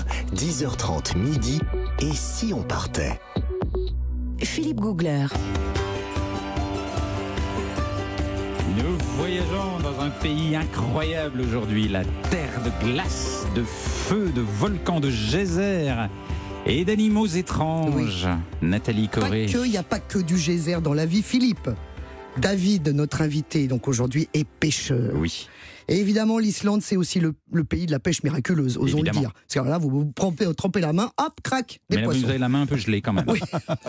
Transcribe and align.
matin, 0.00 0.34
10h30 0.34 1.16
midi. 1.18 1.60
Et 2.00 2.12
si 2.12 2.52
on 2.54 2.62
partait? 2.62 3.20
Philippe 4.38 4.80
Googler. 4.80 5.26
Nous 8.76 8.96
voyageons 9.16 9.78
dans 9.82 10.00
un 10.00 10.10
pays 10.10 10.56
incroyable 10.56 11.40
aujourd'hui, 11.40 11.88
la 11.88 12.04
terre 12.30 12.62
de 12.64 12.92
glace, 12.92 13.46
de 13.54 13.62
feu, 13.62 14.30
de 14.34 14.40
volcans, 14.40 15.00
de 15.00 15.10
geysers 15.10 16.08
et 16.66 16.84
d'animaux 16.84 17.26
étranges. 17.26 18.28
Nathalie 18.62 19.08
Pas 19.08 19.20
Corée. 19.20 19.46
que, 19.46 19.64
il 19.64 19.70
n'y 19.70 19.76
a 19.76 19.82
pas 19.82 19.98
que 19.98 20.18
du 20.18 20.38
geyser 20.38 20.80
dans 20.80 20.94
la 20.94 21.06
vie, 21.06 21.22
Philippe. 21.22 21.68
David, 22.38 22.88
notre 22.94 23.22
invité, 23.22 23.66
donc 23.66 23.88
aujourd'hui, 23.88 24.28
est 24.34 24.46
pêcheur. 24.46 25.12
Oui. 25.14 25.48
Et 25.90 25.98
évidemment, 25.98 26.38
l'Islande, 26.38 26.82
c'est 26.82 26.96
aussi 26.96 27.18
le, 27.18 27.34
le 27.52 27.64
pays 27.64 27.84
de 27.86 27.90
la 27.90 27.98
pêche 27.98 28.22
miraculeuse, 28.22 28.78
osons 28.78 29.02
le 29.02 29.10
dire. 29.10 29.32
Parce 29.32 29.66
que 29.66 29.68
là, 29.70 29.76
vous 29.76 29.90
vous 29.90 30.12
trempez, 30.14 30.46
trempez 30.54 30.80
la 30.80 30.92
main, 30.92 31.10
hop, 31.18 31.40
crac, 31.42 31.80
des 31.90 31.96
Mais 31.96 32.02
là, 32.02 32.04
poissons. 32.06 32.20
vous 32.20 32.30
avez 32.30 32.38
la 32.38 32.48
main 32.48 32.62
un 32.62 32.66
peu 32.66 32.76
gelée 32.76 33.02
quand 33.02 33.12
même. 33.12 33.26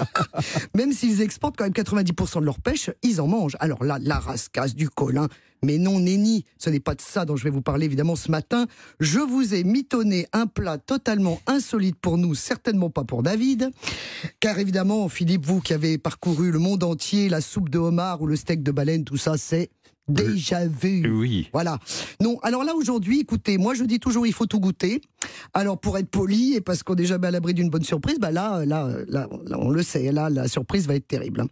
Même 0.76 0.94
s'ils 0.94 1.22
exportent 1.22 1.58
quand 1.58 1.64
même 1.64 1.74
90% 1.74 2.40
de 2.40 2.46
leur 2.46 2.60
pêche, 2.60 2.90
ils 3.04 3.22
en 3.22 3.28
mangent. 3.28 3.56
Alors 3.60 3.84
là, 3.84 4.00
la 4.02 4.18
rascasse, 4.18 4.74
du 4.74 4.90
colin. 4.90 5.28
Mais 5.64 5.78
non, 5.78 6.00
Nenni, 6.00 6.44
ce 6.58 6.72
n'est 6.72 6.80
pas 6.80 6.96
de 6.96 7.02
ça 7.02 7.24
dont 7.24 7.36
je 7.36 7.44
vais 7.44 7.52
vous 7.52 7.62
parler 7.62 7.86
évidemment 7.86 8.16
ce 8.16 8.32
matin. 8.32 8.66
Je 9.00 9.20
vous 9.20 9.54
ai 9.54 9.64
mitonné 9.64 10.26
un 10.34 10.48
plat 10.48 10.80
totalement 10.80 11.40
insolite 11.46 11.98
pour 12.02 12.18
nous, 12.18 12.34
certainement 12.34 12.90
pas 12.90 13.04
pour 13.04 13.22
David. 13.22 13.70
Car 14.40 14.58
évidemment, 14.58 15.08
Philippe, 15.08 15.46
vous 15.46 15.62
qui 15.62 15.74
avez 15.74 16.00
parcouru 16.00 16.50
le 16.52 16.58
monde 16.58 16.84
entier, 16.84 17.30
la 17.30 17.42
soupe 17.42 17.70
de 17.70 17.78
homard 17.78 18.24
ou 18.24 18.26
le 18.26 18.36
steak 18.36 18.64
de 18.64 18.72
baleine, 18.72 19.04
tout 19.04 19.18
ça, 19.18 19.38
c'est 19.38 19.70
déjà 20.08 20.66
vu. 20.66 21.10
Oui. 21.10 21.50
Voilà. 21.54 21.80
Non, 22.22 22.40
alors 22.44 22.64
là 22.64 22.76
aujourd'hui, 22.76 23.22
écoutez, 23.22 23.58
moi 23.58 23.74
je 23.74 23.84
dis 23.84 24.00
toujours 24.00 24.26
il 24.28 24.34
faut 24.34 24.46
tout 24.46 24.60
goûter. 24.60 25.02
Alors 25.54 25.80
pour 25.80 25.98
être 25.98 26.10
poli 26.10 26.56
et 26.56 26.62
parce 26.62 26.84
qu'on 26.84 26.96
n'est 26.96 27.06
jamais 27.06 27.28
à 27.28 27.32
l'abri 27.32 27.54
d'une 27.54 27.70
bonne 27.70 27.84
surprise, 27.84 28.18
bah 28.20 28.32
là, 28.32 28.66
là, 28.66 28.88
là, 29.08 29.28
là, 29.46 29.58
on 29.60 29.70
le 29.70 29.84
sait, 29.84 30.12
là 30.12 30.30
la 30.30 30.48
surprise 30.48 30.88
va 30.88 30.96
être 30.96 31.08
terrible. 31.08 31.46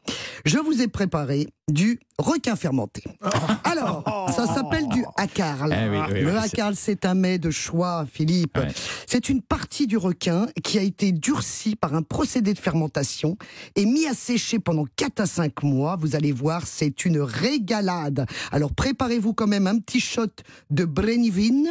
Je 0.46 0.58
vous 0.58 0.82
ai 0.82 0.88
préparé 0.88 1.48
du 1.70 2.00
requin 2.18 2.56
fermenté. 2.56 3.04
Alors, 3.64 4.30
ça 4.36 4.48
s'appelle 4.48 4.88
du 4.90 5.04
hakarl. 5.18 5.74
Eh 5.74 5.90
oui, 5.90 5.98
oui, 6.12 6.22
le 6.22 6.32
oui, 6.32 6.38
hakarl, 6.38 6.76
c'est 6.76 7.06
un 7.06 7.14
mets 7.14 7.38
de 7.38 7.52
choix, 7.52 8.06
Philippe. 8.12 8.58
Ouais. 8.58 8.68
C'est 9.06 9.30
une 9.30 9.42
partie 9.42 9.88
du 9.88 9.98
requin 9.98 10.48
qui 10.64 10.78
a 10.80 10.82
été 10.82 11.12
durcie 11.12 11.76
par 11.76 11.94
un 11.94 12.02
procédé 12.02 12.54
de 12.54 12.60
fermentation 12.60 13.38
et 13.76 13.86
mis 13.86 14.08
à 14.08 14.14
sécher 14.14 14.60
pendant 14.60 14.86
4 14.96 15.22
à 15.22 15.26
5 15.26 15.64
mois. 15.64 15.98
Vous 16.00 16.16
allez 16.16 16.32
voir, 16.32 16.66
c'est 16.66 17.06
une 17.06 17.20
régalade. 17.20 18.26
Alors 18.52 18.74
préparez-vous 18.74 19.34
quand 19.34 19.48
même 19.48 19.68
un 19.68 19.80
petit 19.80 20.00
shot 20.00 20.28
de 20.70 20.86
Brennivin 20.86 21.64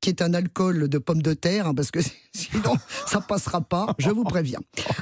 qui 0.00 0.10
est 0.10 0.22
un 0.22 0.34
alcool 0.34 0.88
de 0.88 0.98
pomme 0.98 1.22
de 1.22 1.34
terre, 1.34 1.66
hein, 1.66 1.74
parce 1.74 1.90
que 1.90 2.00
sinon 2.36 2.74
ça 3.06 3.20
passera 3.20 3.60
pas, 3.60 3.94
je 3.98 4.10
vous 4.10 4.24
préviens. 4.24 4.60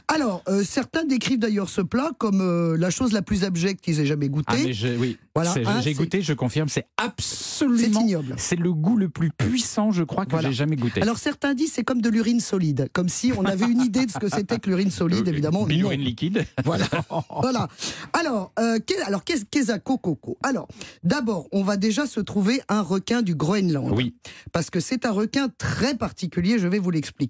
Alors, 0.09 0.43
euh, 0.49 0.63
certains 0.65 1.05
décrivent 1.05 1.39
d'ailleurs 1.39 1.69
ce 1.69 1.81
plat 1.81 2.11
comme 2.19 2.41
euh, 2.41 2.77
la 2.79 2.91
chose 2.91 3.13
la 3.13 3.23
plus 3.23 3.45
abjecte 3.45 3.83
qu'ils 3.85 4.01
aient 4.01 4.07
jamais 4.07 4.29
goûté. 4.29 4.47
Ah, 4.53 4.57
mais 4.65 4.73
je- 4.73 4.97
oui. 4.97 5.19
Voilà, 5.35 5.53
C'est- 5.53 5.67
hein, 5.67 5.81
j'ai 5.81 5.95
c'est- 5.95 5.99
goûté, 5.99 6.23
je 6.23 6.33
confirme, 6.33 6.69
c'est 6.69 6.87
C'est 6.99 7.05
absolument. 7.05 8.01
ignoble. 8.03 8.35
C'est 8.39 8.55
le 8.57 8.73
goût 8.73 8.97
le 8.97 9.09
plus 9.09 9.31
puissant, 9.31 9.91
je 9.91 10.05
crois, 10.05 10.27
que 10.27 10.31
Voilà. 10.31 10.49
j'ai 10.49 10.55
jamais 10.55 10.77
goûté. 10.77 11.03
Alors 11.03 11.19
certains 11.19 11.55
disent 11.55 11.73
c'est 11.73 11.83
comme 11.83 12.01
de 12.01 12.09
l'urine 12.09 12.39
solide, 12.41 12.89
comme 12.93 13.09
si 13.09 13.33
on 13.37 13.45
avait 13.45 13.67
une 13.67 13.81
idée 13.81 14.07
de 14.07 14.11
ce 14.12 14.19
que 14.19 14.29
c'était 14.29 14.59
que 14.61 14.69
l'urine 14.71 14.91
solide, 14.93 15.27
évidemment. 15.27 15.61
non. 15.62 15.67
Bilurine 15.67 16.01
liquide. 16.03 16.45
Voilà. 16.65 16.85
voilà. 17.43 17.69
Alors, 18.12 18.53
euh, 18.61 18.79
alors 19.07 19.25
qu'est-ce 19.25 19.45
qu'est 19.45 19.65
Coco 19.83 20.37
Alors, 20.43 20.69
d'abord, 21.03 21.49
on 21.53 21.62
va 21.65 21.77
déjà 21.77 22.07
se 22.07 22.21
trouver 22.21 22.61
un 22.69 22.83
requin 22.83 23.23
du 23.23 23.35
Groenland. 23.35 23.91
Oui. 23.93 24.15
Parce 24.53 24.71
que 24.71 24.79
c'est 24.79 25.05
un 25.07 25.11
requin 25.11 25.49
très 25.59 25.95
particulier, 25.97 26.59
je 26.59 26.69
vais 26.69 26.79
vous 26.79 26.91
l'expliquer. 26.91 27.23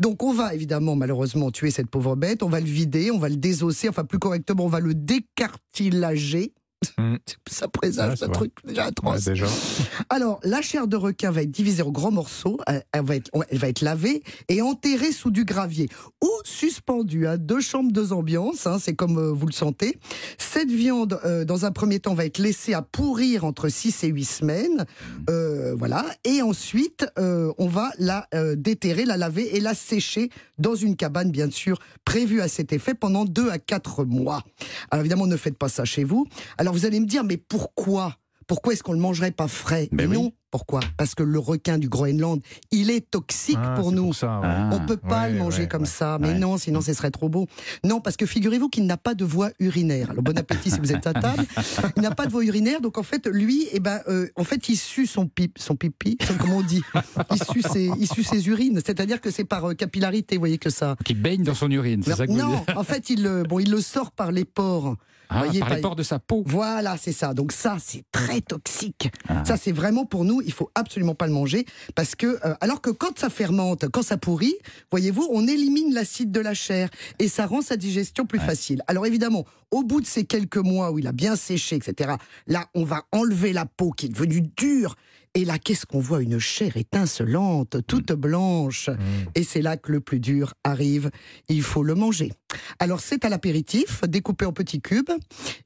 Donc, 0.00 0.22
on 0.22 0.32
va 0.32 0.54
évidemment, 0.54 0.96
malheureusement, 0.96 1.50
tuer 1.50 1.70
cette 1.70 1.88
pauvre 1.88 2.16
bête, 2.16 2.42
on 2.42 2.48
va 2.48 2.60
le 2.60 2.66
vider, 2.66 3.10
on 3.10 3.18
va 3.18 3.28
le 3.28 3.36
désosser, 3.36 3.88
enfin, 3.88 4.04
plus 4.04 4.18
correctement, 4.18 4.64
on 4.64 4.68
va 4.68 4.80
le 4.80 4.94
décartilager. 4.94 6.52
Mm. 6.98 7.16
Ça 7.48 7.68
présage 7.68 8.18
c'est 8.18 8.24
un 8.24 8.28
truc 8.28 8.52
déjà 8.64 8.82
Ouais, 8.82 8.88
atroce. 8.88 9.24
déjà. 9.24 9.46
Alors, 10.10 10.40
la 10.42 10.62
chair 10.62 10.86
de 10.86 10.96
requin 10.96 11.30
va 11.30 11.42
être 11.42 11.50
divisée 11.50 11.82
en 11.82 11.90
grands 11.90 12.10
morceaux, 12.10 12.58
elle, 12.66 12.82
elle 12.92 13.04
va, 13.04 13.16
être, 13.16 13.30
elle 13.50 13.58
va 13.58 13.68
être 13.68 13.80
lavée 13.82 14.22
et 14.48 14.62
enterrée 14.62 15.12
sous 15.12 15.30
du 15.30 15.44
gravier 15.44 15.88
ou 16.22 16.30
suspendue 16.44 17.26
à 17.26 17.36
deux 17.36 17.60
chambres, 17.60 17.92
deux 17.92 18.12
ambiances, 18.12 18.66
hein, 18.66 18.78
c'est 18.80 18.94
comme 18.94 19.18
euh, 19.18 19.32
vous 19.32 19.46
le 19.46 19.52
sentez. 19.52 19.98
Cette 20.38 20.70
viande, 20.70 21.20
euh, 21.24 21.44
dans 21.44 21.64
un 21.64 21.72
premier 21.72 22.00
temps, 22.00 22.14
va 22.14 22.24
être 22.24 22.38
laissée 22.38 22.74
à 22.74 22.82
pourrir 22.82 23.44
entre 23.44 23.68
6 23.68 24.04
et 24.04 24.08
8 24.08 24.24
semaines, 24.24 24.86
euh, 25.30 25.74
voilà, 25.76 26.04
et 26.24 26.42
ensuite, 26.42 27.06
euh, 27.18 27.52
on 27.58 27.66
va 27.68 27.90
la 27.98 28.26
euh, 28.34 28.56
déterrer, 28.56 29.04
la 29.04 29.16
laver 29.16 29.56
et 29.56 29.60
la 29.60 29.74
sécher 29.74 30.30
dans 30.58 30.74
une 30.74 30.96
cabane, 30.96 31.30
bien 31.30 31.50
sûr, 31.50 31.78
prévue 32.04 32.40
à 32.40 32.48
cet 32.48 32.72
effet 32.72 32.94
pendant 32.94 33.24
2 33.24 33.50
à 33.50 33.58
4 33.58 34.04
mois. 34.04 34.42
Alors 34.90 35.00
évidemment, 35.02 35.26
ne 35.26 35.36
faites 35.36 35.58
pas 35.58 35.68
ça 35.68 35.84
chez 35.84 36.04
vous. 36.04 36.26
Alors 36.58 36.71
vous 36.72 36.86
allez 36.86 37.00
me 37.00 37.06
dire, 37.06 37.24
mais 37.24 37.36
pourquoi? 37.36 38.16
Pourquoi 38.46 38.72
est-ce 38.72 38.82
qu'on 38.82 38.92
ne 38.92 38.96
le 38.96 39.02
mangerait 39.02 39.30
pas 39.30 39.48
frais? 39.48 39.88
Ben 39.92 40.08
Mais 40.08 40.16
oui. 40.16 40.34
Pourquoi? 40.52 40.80
Parce 40.98 41.14
que 41.16 41.22
le 41.24 41.38
requin 41.40 41.78
du 41.78 41.88
Groenland, 41.88 42.40
il 42.70 42.90
est 42.90 43.10
toxique 43.10 43.58
Ah, 43.60 43.72
pour 43.74 43.90
nous. 43.90 44.12
ça, 44.12 44.38
ouais. 44.38 44.46
Ah. 44.48 44.70
On 44.72 44.86
peut 44.86 44.96
pas 44.98 45.22
Ouais, 45.22 45.32
le 45.32 45.38
manger 45.38 45.62
ouais, 45.62 45.68
comme 45.68 45.82
ouais. 45.82 45.88
ça, 45.88 46.18
mais 46.20 46.28
Ouais. 46.28 46.38
non, 46.38 46.58
sinon 46.58 46.80
ce 46.82 46.92
serait 46.92 47.10
trop 47.10 47.28
beau. 47.30 47.46
Non, 47.84 48.00
parce 48.00 48.16
que 48.18 48.26
figurez-vous 48.26 48.68
qu'il 48.68 48.84
n'a 48.86 48.98
pas 48.98 49.14
de 49.14 49.24
voie 49.24 49.50
urinaire. 49.58 50.10
Alors 50.10 50.22
bon 50.22 50.36
appétit 50.38 50.70
si 50.70 50.78
vous 50.78 50.92
êtes 50.92 51.06
à 51.06 51.14
table. 51.14 51.42
Il 51.96 52.02
n'a 52.02 52.10
pas 52.10 52.26
de 52.26 52.30
voie 52.30 52.44
urinaire, 52.44 52.80
donc 52.82 52.98
en 52.98 53.02
fait 53.02 53.26
lui, 53.26 53.66
eh 53.72 53.80
ben, 53.80 54.00
euh, 54.08 54.28
en 54.36 54.44
fait 54.44 54.68
il 54.68 54.76
sue 54.76 55.06
son 55.06 55.26
pipe, 55.26 55.56
son 55.58 55.74
pipi, 55.74 56.18
comme 56.38 56.52
on 56.52 56.60
dit? 56.62 56.82
Il 57.30 57.42
sue 57.42 57.62
ses, 57.62 57.90
il 57.98 58.06
sue 58.06 58.22
ses 58.22 58.46
urines, 58.48 58.80
c'est-à-dire 58.84 59.20
que 59.22 59.30
c'est 59.30 59.44
par 59.44 59.70
euh, 59.70 59.74
capillarité, 59.74 60.36
vous 60.36 60.40
voyez 60.42 60.58
que 60.58 60.68
ça. 60.70 60.96
Qui 61.04 61.14
baigne 61.14 61.42
dans 61.44 61.54
son 61.54 61.70
urine, 61.70 62.02
c'est 62.04 62.14
ça 62.14 62.26
que 62.26 62.32
vous 62.32 62.38
non, 62.38 62.62
en 62.76 62.84
fait 62.84 63.08
il, 63.08 63.22
le- 63.22 63.42
bon, 63.44 63.58
il 63.58 63.70
le 63.70 63.80
sort 63.80 64.10
par 64.12 64.30
les 64.32 64.44
pores. 64.44 64.96
Ah, 65.34 65.44
voyez, 65.44 65.60
Par 65.60 65.70
pas- 65.70 65.74
les 65.76 65.80
pores 65.80 65.96
de 65.96 66.02
sa 66.02 66.18
peau. 66.18 66.42
Voilà, 66.44 66.98
c'est 66.98 67.12
ça. 67.12 67.32
Donc 67.32 67.52
ça, 67.52 67.78
c'est 67.82 68.04
très 68.12 68.42
toxique. 68.42 69.10
Ah. 69.30 69.42
Ça, 69.46 69.56
c'est 69.56 69.72
vraiment 69.72 70.04
pour 70.04 70.26
nous, 70.26 70.41
il 70.44 70.52
faut 70.52 70.70
absolument 70.74 71.14
pas 71.14 71.26
le 71.26 71.32
manger 71.32 71.64
parce 71.94 72.14
que 72.14 72.26
euh, 72.26 72.54
alors 72.60 72.80
que 72.80 72.90
quand 72.90 73.18
ça 73.18 73.30
fermente, 73.30 73.88
quand 73.88 74.02
ça 74.02 74.16
pourrit, 74.16 74.54
voyez-vous, 74.90 75.28
on 75.30 75.46
élimine 75.46 75.94
l'acide 75.94 76.30
de 76.30 76.40
la 76.40 76.54
chair 76.54 76.88
et 77.18 77.28
ça 77.28 77.46
rend 77.46 77.62
sa 77.62 77.76
digestion 77.76 78.26
plus 78.26 78.38
facile. 78.38 78.82
Alors 78.86 79.06
évidemment, 79.06 79.44
au 79.70 79.82
bout 79.82 80.00
de 80.00 80.06
ces 80.06 80.24
quelques 80.24 80.56
mois 80.56 80.92
où 80.92 80.98
il 80.98 81.06
a 81.06 81.12
bien 81.12 81.34
séché, 81.36 81.76
etc. 81.76 82.14
Là, 82.46 82.66
on 82.74 82.84
va 82.84 83.04
enlever 83.10 83.52
la 83.52 83.66
peau 83.66 83.90
qui 83.90 84.06
est 84.06 84.10
devenue 84.10 84.42
dure. 84.56 84.96
Et 85.34 85.46
là, 85.46 85.58
qu'est-ce 85.58 85.86
qu'on 85.86 86.00
voit? 86.00 86.22
Une 86.22 86.38
chair 86.38 86.76
étincelante, 86.76 87.78
toute 87.86 88.12
blanche. 88.12 88.90
Et 89.34 89.44
c'est 89.44 89.62
là 89.62 89.78
que 89.78 89.90
le 89.90 90.00
plus 90.00 90.20
dur 90.20 90.52
arrive. 90.62 91.10
Il 91.48 91.62
faut 91.62 91.82
le 91.82 91.94
manger. 91.94 92.32
Alors, 92.78 93.00
c'est 93.00 93.24
à 93.24 93.30
l'apéritif, 93.30 94.02
découpé 94.06 94.44
en 94.44 94.52
petits 94.52 94.82
cubes. 94.82 95.10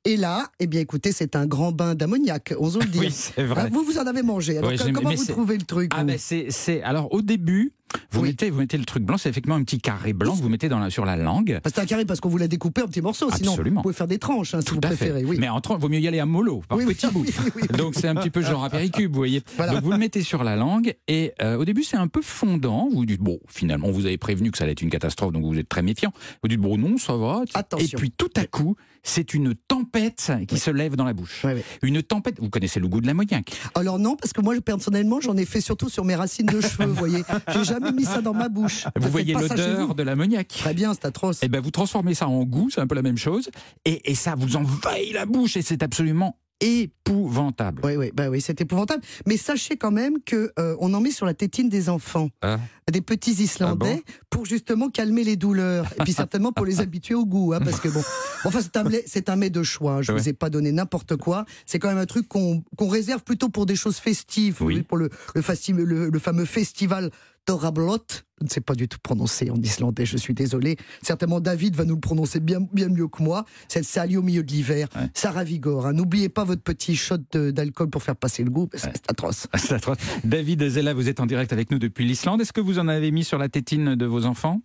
Et 0.04 0.16
là, 0.16 0.50
eh 0.60 0.69
bien, 0.69 0.81
écoutez, 0.81 1.10
c'est 1.10 1.34
un 1.34 1.47
grand 1.47 1.72
bain 1.72 1.97
d'ammoniac, 1.97 2.54
osons 2.59 2.78
le 2.78 2.87
dire. 2.87 3.00
Oui, 3.03 3.10
c'est 3.10 3.43
vrai. 3.43 3.62
Hein, 3.62 3.69
vous, 3.72 3.82
vous 3.82 3.99
en 3.99 4.06
avez 4.06 4.22
mangé. 4.22 4.59
Alors, 4.59 4.72
comment 4.94 5.10
vous 5.12 5.25
trouvez 5.25 5.56
le 5.56 5.65
truc 5.65 5.91
Ah 5.94 6.04
ben 6.04 6.16
c'est 6.19 6.47
c'est 6.50 6.83
alors 6.83 7.12
au 7.12 7.22
début 7.22 7.72
vous 8.10 8.20
Oui. 8.20 8.28
mettez 8.28 8.50
vous 8.50 8.58
mettez 8.60 8.78
le 8.78 8.84
truc 8.84 9.02
blanc 9.04 9.16
c'est 9.18 9.28
effectivement 9.28 9.56
un 9.56 9.62
petit 9.64 9.78
carré 9.80 10.12
blanc 10.12 10.36
que 10.36 10.42
vous 10.42 10.48
mettez 10.48 10.68
dans 10.68 10.78
la, 10.78 10.90
sur 10.90 11.04
la 11.04 11.16
langue 11.16 11.60
que 11.62 11.70
c'est 11.70 11.80
un 11.80 11.86
carré 11.86 12.04
parce 12.04 12.20
qu'on 12.20 12.28
vous 12.28 12.38
l'a 12.38 12.48
découpé 12.48 12.82
en 12.82 12.86
petits 12.86 13.00
morceaux. 13.02 13.30
Sinon, 13.34 13.52
Absolument. 13.52 13.76
vous 13.80 13.82
pouvez 13.82 13.94
faire 13.94 14.06
des 14.06 14.18
tranches, 14.18 14.54
hein, 14.54 14.60
si 14.60 14.66
tout 14.66 14.74
vous 14.74 14.80
à 14.84 14.88
préférez. 14.88 15.20
fait 15.20 15.26
Oui. 15.26 15.36
mais 15.40 15.48
en 15.48 15.60
vaut 15.78 15.88
mieux 15.88 15.98
y 16.00 16.08
aller 16.08 16.20
à 16.20 16.26
mollo 16.26 16.62
par 16.68 16.78
Oui, 16.78 16.84
petits 16.86 17.06
bouts 17.08 17.24
donc 17.78 17.94
c'est 17.94 18.08
un 18.08 18.14
petit 18.14 18.30
peu 18.30 18.42
genre 18.42 18.64
apéricube 18.64 19.10
vous 19.12 19.16
voyez 19.18 19.42
Voilà. 19.56 19.72
donc 19.74 19.82
vous 19.82 19.90
le 19.90 19.98
mettez 19.98 20.22
sur 20.22 20.44
la 20.44 20.56
langue 20.56 20.94
et 21.08 21.32
euh, 21.42 21.56
au 21.56 21.64
début 21.64 21.82
c'est 21.82 21.96
un 21.96 22.08
peu 22.08 22.22
fondant 22.22 22.88
vous 22.92 23.04
dites 23.06 23.20
bon 23.20 23.38
finalement 23.48 23.90
vous 23.90 24.06
avez 24.06 24.18
prévenu 24.18 24.50
que 24.50 24.58
ça 24.58 24.64
allait 24.64 24.72
être 24.72 24.82
une 24.82 24.90
catastrophe 24.90 25.32
donc 25.32 25.44
vous 25.44 25.58
êtes 25.58 25.68
très 25.68 25.82
méfiant 25.82 26.12
vous 26.42 26.48
dites 26.48 26.60
bon 26.60 26.78
non 26.78 26.96
ça 26.98 27.16
va 27.16 27.42
Attention. 27.54 27.86
et 27.86 28.00
puis 28.00 28.10
tout 28.10 28.30
à 28.36 28.46
coup 28.46 28.76
c'est 29.06 29.34
une 29.34 29.54
tempête 29.54 30.32
qui 30.48 30.58
se 30.58 30.70
lève 30.70 30.96
dans 30.96 31.04
la 31.04 31.12
bouche. 31.12 31.46
Une 31.82 32.02
tempête 32.02 32.40
vous 32.40 32.50
connaissez 32.50 32.80
le 32.80 32.88
goût 32.88 33.00
de 33.00 33.06
l'ammoniac 33.06 33.52
Alors 33.74 33.98
non, 33.98 34.16
parce 34.16 34.32
que 34.32 34.40
moi, 34.40 34.54
personnellement, 34.60 35.20
j'en 35.20 35.36
ai 35.36 35.44
fait 35.44 35.60
surtout 35.60 35.88
sur 35.88 36.04
mes 36.04 36.14
racines 36.14 36.46
de 36.46 36.60
cheveux, 36.60 36.86
vous 36.86 36.94
voyez. 36.94 37.22
J'ai 37.54 37.64
jamais 37.64 37.92
mis 37.92 38.04
ça 38.04 38.20
dans 38.20 38.34
ma 38.34 38.48
bouche. 38.48 38.84
Vous 38.98 39.10
voyez 39.10 39.34
l'odeur 39.34 39.94
de 39.94 40.03
l'ammoniac 40.03 40.48
Très 40.48 40.74
bien, 40.74 40.92
c'est 40.94 41.04
atroce. 41.04 41.41
Eh 41.42 41.48
ben, 41.48 41.60
vous 41.60 41.70
transformez 41.70 42.14
ça 42.14 42.28
en 42.28 42.44
goût, 42.44 42.68
c'est 42.70 42.80
un 42.80 42.86
peu 42.86 42.94
la 42.94 43.03
même 43.03 43.18
chose, 43.18 43.50
et, 43.84 44.10
et 44.10 44.14
ça 44.14 44.34
vous 44.34 44.56
envahit 44.56 45.12
la 45.12 45.26
bouche, 45.26 45.56
et 45.56 45.62
c'est 45.62 45.82
absolument 45.82 46.36
épouvantable. 46.60 47.82
Oui, 47.84 47.97
oui, 47.97 48.10
bah 48.14 48.28
oui, 48.30 48.41
c'est 48.41 48.60
épouvantable. 48.60 49.03
Mais 49.26 49.36
sachez 49.36 49.76
quand 49.76 49.91
même 49.91 50.22
que 50.24 50.53
euh, 50.58 50.76
on 50.80 50.92
en 50.94 51.00
met 51.00 51.10
sur 51.10 51.26
la 51.26 51.34
tétine 51.34 51.68
des 51.68 51.88
enfants, 51.88 52.28
Ah. 52.42 52.58
des 52.91 53.00
petits 53.00 53.32
Islandais, 53.42 54.03
pour 54.30 54.47
justement 54.47 54.88
calmer 54.91 55.24
les 55.24 55.36
douleurs, 55.36 55.86
et 55.98 56.03
puis 56.04 56.12
certainement 56.28 56.53
pour 56.53 56.64
les 56.66 56.80
habituer 56.80 57.14
au 57.14 57.26
goût, 57.26 57.53
hein, 57.53 57.60
parce 57.62 57.80
que 57.80 57.88
bon, 57.88 58.03
enfin 58.44 58.60
c'est 58.62 58.76
un, 58.76 58.84
c'est 59.06 59.28
un 59.28 59.36
mets 59.36 59.50
de 59.50 59.62
choix. 59.62 60.03
Je 60.03 60.12
Ouais. 60.12 60.18
vous 60.18 60.28
ai 60.28 60.32
pas 60.32 60.50
donné 60.50 60.72
n'importe 60.72 61.16
quoi. 61.16 61.44
C'est 61.66 61.78
quand 61.78 61.88
même 61.88 61.98
un 61.98 62.06
truc 62.06 62.28
qu'on 62.28 62.62
qu'on 62.76 62.88
réserve 62.88 63.22
plutôt 63.22 63.48
pour 63.48 63.66
des 63.66 63.76
choses 63.76 63.97
festives, 63.98 64.62
Oui. 64.62 64.82
pour 64.82 64.97
le 64.98 65.10
le, 65.34 65.41
festi- 65.42 65.72
le- 65.74 66.09
le 66.10 66.18
fameux 66.18 66.44
festival 66.44 67.10
Dorablot. 67.47 67.98
Je 68.41 68.45
ne 68.45 68.51
sais 68.51 68.60
pas 68.60 68.75
du 68.75 68.87
tout 68.87 68.98
prononcer 69.03 69.51
en 69.51 69.57
islandais, 69.57 70.04
je 70.04 70.19
suis 70.19 70.34
désolé. 70.34 70.77
Certainement 71.01 71.41
David 71.41 71.75
va 71.75 71.84
nous 71.87 71.95
le 71.95 72.01
prononcer 72.01 72.39
bien, 72.39 72.59
bien 72.72 72.89
mieux 72.89 73.09
que 73.09 73.22
moi. 73.22 73.47
C'est 73.69 73.81
le 73.81 74.16
au 74.19 74.22
milieu 74.22 74.43
de 74.43 74.51
l'hiver. 74.53 74.89
Ouais. 74.95 75.09
Ça 75.15 75.31
ravigore. 75.31 75.87
hein. 75.87 75.93
N'oubliez 75.95 76.28
pas 76.28 76.45
votre 76.45 76.63
petit 76.63 76.97
shot 76.97 77.16
d'alcool 77.33 77.89
pour 77.89 78.03
faire 78.03 78.16
passer 78.16 78.45
le 78.45 78.51
goût. 78.51 78.66
parce 78.66 78.84
que 78.84 78.91
C'est 78.95 79.10
atroce. 79.10 79.47
C'est 79.57 79.72
atroce. 79.72 79.97
David 80.25 80.69
Zella, 80.69 80.93
vous 80.93 81.09
êtes 81.09 81.21
en 81.21 81.27
direct 81.27 81.53
avec 81.53 81.71
nous 81.71 81.78
depuis 81.78 82.04
l'Islande. 82.04 82.41
Est-ce 82.43 82.53
que 82.53 82.60
vous 82.60 82.78
en 82.78 82.89
avez 82.89 83.10
mis 83.10 83.25
sur 83.25 83.39
la 83.39 83.48
tétine 83.48 83.95
de 83.95 84.04
vos 84.07 84.27
enfants? 84.27 84.60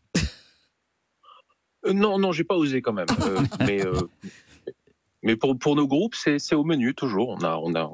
Euh, 1.85 1.93
non, 1.93 2.19
non, 2.19 2.31
j'ai 2.31 2.43
pas 2.43 2.55
osé 2.55 2.81
quand 2.81 2.93
même. 2.93 3.07
Euh, 3.21 3.39
mais 3.65 3.85
euh, 3.85 3.93
mais 5.23 5.35
pour, 5.35 5.57
pour 5.57 5.75
nos 5.75 5.87
groupes, 5.87 6.15
c'est 6.15 6.39
c'est 6.39 6.55
au 6.55 6.63
menu 6.63 6.93
toujours. 6.93 7.29
On 7.29 7.43
a 7.43 7.55
on 7.55 7.73
a 7.75 7.89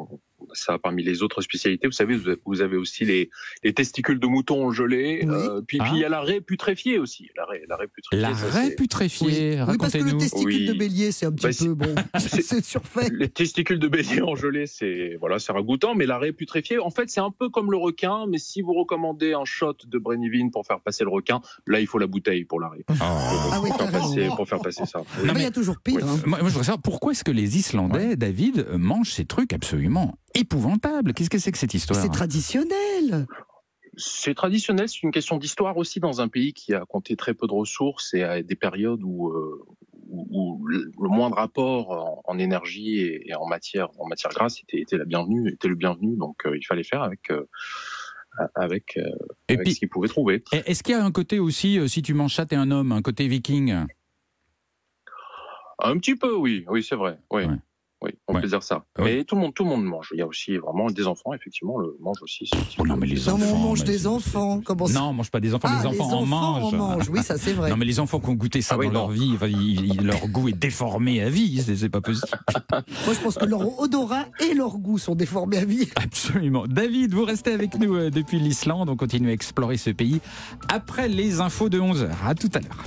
ça 0.54 0.78
parmi 0.78 1.04
les 1.04 1.24
autres 1.24 1.42
spécialités. 1.42 1.88
Vous 1.88 1.94
savez, 1.94 2.16
vous 2.46 2.62
avez- 2.62 2.78
aussi 2.78 3.06
les, 3.06 3.30
les 3.64 3.74
testicules 3.74 4.20
de 4.20 4.28
mouton 4.28 4.72
gelés. 4.72 5.22
Oui. 5.24 5.30
euh, 5.34 5.62
puis 5.66 5.78
Ah. 5.82 5.86
puis 5.86 5.94
il 5.96 6.00
y 6.02 6.06
a 6.06 6.10
la 6.10 6.22
raie 6.22 6.42
putréfiée 6.42 7.00
aussi. 7.00 7.30
La 7.36 7.46
raie, 7.46 7.64
la 7.68 7.76
raie 7.76 7.88
putréfiée. 7.88 8.22
La 8.22 8.36
ça, 8.36 8.48
raie 8.50 8.76
putréfiée, 8.76 9.62
Oui, 9.68 9.78
parce 9.80 9.94
que 9.94 9.98
le 10.00 10.18
testicule 10.18 10.46
Oui. 10.48 10.66
de 10.68 10.74
bélier, 10.74 11.12
c'est 11.12 11.26
un 11.26 11.32
petit 11.32 11.48
Bah, 11.48 11.66
peu 11.66 11.74
bon. 11.74 11.96
c'est- 12.20 12.64
surfait. 12.66 13.10
Les 13.12 13.30
testicules 13.30 13.80
de 13.80 13.88
bélier 13.88 14.22
en 14.22 14.36
gelée, 14.36 14.68
c'est 14.68 15.16
voilà, 15.20 15.40
c'est 15.40 15.52
ragoûtant, 15.52 15.96
mais 15.96 16.06
la 16.06 16.18
raie 16.18 16.32
putréfiée, 16.34 16.78
en 16.80 16.90
fait, 16.90 17.10
c'est 17.10 17.20
un 17.20 17.32
peu 17.32 17.50
comme 17.50 17.72
le 17.72 17.78
requin, 17.78 18.26
mais 18.28 18.38
si 18.38 18.62
vous 18.62 18.74
recommandez 18.74 19.34
un 19.34 19.46
shot 19.46 19.76
de 19.86 19.98
Brenivine 19.98 20.52
pour 20.52 20.66
faire 20.66 20.80
passer 20.82 21.04
le 21.04 21.10
requin, 21.10 21.42
là, 21.66 21.80
il 21.80 21.88
faut 21.88 22.00
la 22.00 22.08
bouteille 22.08 22.44
pour 22.46 22.60
la 22.60 22.70
raie. 22.70 22.84
Ah 23.00 23.60
oui, 23.64 23.70
pour, 23.70 23.80
faire 23.80 23.92
passer, 23.92 24.28
pour 24.36 24.48
faire 24.50 24.60
passer 24.62 24.86
ça. 24.86 25.00
Oui. 25.22 25.30
Mais 25.34 25.40
il 25.40 25.42
y 25.44 25.46
a 25.46 25.52
toujours 25.52 25.80
pire. 25.80 26.06
hein. 26.06 26.20
Moi, 26.26 26.40
moi, 26.40 26.50
je 26.50 26.54
voudrais 26.54 26.66
savoir 26.66 26.82
pourquoi 26.82 27.12
est-ce 27.14 27.24
que 27.24 27.32
les 27.32 27.58
Islandais, 27.58 28.16
David, 28.16 28.68
mangent 28.74 29.12
ces 29.12 29.26
trucs 29.26 29.54
absolument 29.54 30.18
épouvantables 30.40 31.14
Qu'est-ce 31.14 31.30
que 31.30 31.38
c'est 31.40 31.52
que 31.52 31.58
cette 31.58 31.74
histoire 31.74 32.00
C'est 32.00 32.12
traditionnel. 32.12 33.28
C'est 33.96 34.36
traditionnel, 34.36 34.88
c'est 34.88 35.02
une 35.02 35.12
question 35.12 35.38
d'histoire 35.38 35.76
aussi 35.78 36.00
dans 36.00 36.22
un 36.22 36.28
pays 36.28 36.54
qui 36.54 36.74
a 36.76 36.86
compté 36.86 37.16
très 37.16 37.34
peu 37.34 37.48
de 37.48 37.54
ressources 37.54 38.14
et 38.14 38.22
à 38.24 38.44
des 38.44 38.56
périodes 38.56 39.02
où, 39.04 39.30
euh, 39.30 39.66
où, 40.08 40.28
où 40.30 40.68
le 40.68 40.92
le 41.02 41.10
moindre 41.10 41.40
apport 41.40 41.90
en, 41.90 42.22
en 42.24 42.38
énergie 42.38 43.00
et, 43.00 43.30
et 43.30 43.36
en 43.36 43.48
matière 43.48 43.90
en 44.00 44.08
matière 44.08 44.32
grasse 44.32 44.62
était, 44.62 44.80
était 44.82 44.98
la 44.98 45.06
bienvenue, 45.06 45.50
était 45.52 45.68
le 45.68 45.76
bienvenu. 45.76 46.16
Donc 46.16 46.46
euh, 46.46 46.56
il 46.56 46.64
fallait 46.64 46.84
faire 46.84 47.02
avec 47.02 47.32
euh, 47.32 47.46
avec, 48.54 48.98
euh, 48.98 49.10
Et 49.50 49.54
avec 49.54 49.64
puis, 49.66 49.74
ce 49.74 49.80
qu'ils 49.80 49.90
pouvaient 49.90 50.08
trouver. 50.08 50.44
est-ce 50.52 50.84
qu'il 50.84 50.94
y 50.94 50.96
a 50.96 51.04
un 51.04 51.12
côté 51.12 51.40
aussi, 51.40 51.80
euh, 51.80 51.88
si 51.88 52.04
tu 52.04 52.14
manges 52.14 52.36
ça, 52.36 52.46
t'es 52.46 52.56
un 52.56 52.70
homme, 52.70 52.92
un 52.92 53.02
côté 53.02 53.28
viking? 53.28 53.74
Un 55.80 55.98
petit 55.98 56.16
peu, 56.16 56.36
oui, 56.36 56.64
oui, 56.70 56.84
c'est 56.84 56.96
vrai. 56.96 57.18
Oui. 57.32 57.46
Ouais. 57.46 57.56
Oui, 58.00 58.12
on 58.28 58.36
Ouais. 58.36 58.42
peut 58.42 58.48
dire 58.48 58.62
ça. 58.62 58.86
Ouais. 59.00 59.06
Mais 59.18 59.24
tout 59.24 59.34
le 59.34 59.42
monde, 59.42 59.54
tout 59.56 59.64
le 59.64 59.70
monde 59.72 59.84
mange. 59.84 60.10
Il 60.14 60.20
y 60.20 60.22
a 60.22 60.28
aussi 60.28 60.56
vraiment 60.58 60.86
des 60.92 61.08
enfants, 61.08 61.34
effectivement, 61.34 61.80
le 61.80 61.98
mangent 62.00 62.22
aussi. 62.22 62.48
Oh 62.78 62.86
non, 62.86 62.96
mais 62.96 63.08
les 63.08 63.16
Non, 63.26 63.40
mais 63.40 63.46
on 63.46 63.54
enfants, 63.54 63.58
mange 63.58 63.80
mais 63.80 63.86
des 63.86 64.06
enfants. 64.08 64.62
Comment 64.64 64.86
ça 64.86 65.00
Non, 65.00 65.06
on 65.08 65.14
mange 65.14 65.32
pas 65.32 65.40
des 65.40 65.56
enfants, 65.56 65.68
Ah, 65.72 65.80
les 65.82 65.88
enfants 65.88 66.12
en 66.20 66.26
mangent. 66.28 66.74
en 66.76 66.78
mangent. 66.78 67.10
Oui, 67.10 67.24
ça 67.24 67.38
c'est 67.40 67.54
vrai. 67.54 67.72
Non, 67.72 67.76
mais 67.78 67.86
les 67.86 68.00
enfants 68.00 68.20
qui 68.20 68.30
ont 68.30 68.34
goûté 68.36 68.62
ça 68.62 68.76
Ah 68.76 68.78
oui, 68.78 68.86
dans 68.88 68.94
leur 68.94 69.10
vie, 69.10 69.32
enfin, 69.34 69.48
ils- 69.48 69.96
ils- 69.96 70.06
leur 70.06 70.28
goût 70.28 70.48
est 70.48 70.52
déformé 70.54 71.24
à 71.24 71.30
vie, 71.32 71.60
c'est 71.64 71.76
c'est 71.76 71.90
pas 71.90 72.02
possible. 72.02 72.28
Moi, 72.72 73.14
je 73.16 73.20
pense 73.24 73.36
que 73.36 73.46
leur 73.46 73.80
odorat 73.80 74.26
et 74.48 74.54
leur 74.54 74.78
goût 74.78 75.00
sont 75.00 75.16
déformés 75.16 75.58
à 75.58 75.66
vie. 75.66 75.90
Absolument. 75.96 76.68
David, 76.68 77.16
vous 77.16 77.26
restez 77.26 77.52
avec 77.52 77.80
nous 77.80 77.96
euh, 77.96 78.12
depuis 78.12 78.40
l'Islande. 78.40 78.90
On 78.90 78.96
continue 78.96 79.30
à 79.30 79.34
explorer 79.34 79.78
ce 79.78 79.90
pays 79.90 80.22
après 80.70 81.08
les 81.08 81.42
infos 81.42 81.70
de 81.70 81.80
11h. 81.80 82.10
À 82.24 82.36
tout 82.36 82.50
à 82.54 82.60
l'heure. 82.60 82.84